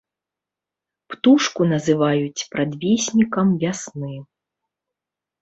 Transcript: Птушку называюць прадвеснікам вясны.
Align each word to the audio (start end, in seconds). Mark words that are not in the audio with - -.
Птушку 1.11 1.61
называюць 1.73 2.45
прадвеснікам 2.55 3.47
вясны. 3.67 4.13